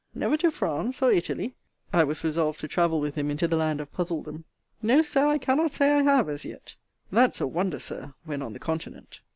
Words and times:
Never 0.15 0.35
to 0.37 0.49
France 0.49 1.03
or 1.03 1.11
Italy? 1.11 1.53
I 1.93 2.03
was 2.03 2.23
resolved 2.23 2.59
to 2.61 2.67
travel 2.67 2.99
with 2.99 3.13
him 3.13 3.29
into 3.29 3.47
the 3.47 3.55
land 3.55 3.79
of 3.79 3.93
puzzledom. 3.93 4.45
No, 4.81 5.03
Sir, 5.03 5.27
I 5.27 5.37
cannot 5.37 5.71
say 5.73 5.91
I 5.91 6.01
have, 6.01 6.27
as 6.27 6.43
yet. 6.43 6.75
That's 7.11 7.39
a 7.39 7.45
wonder, 7.45 7.77
Sir, 7.77 8.15
when 8.25 8.41
on 8.41 8.53
the 8.53 8.57
continent! 8.59 9.19